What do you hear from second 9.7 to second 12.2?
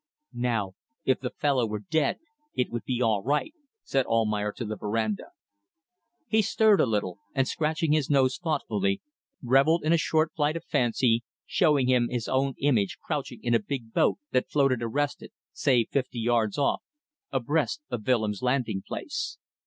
in a short flight of fancy, showing him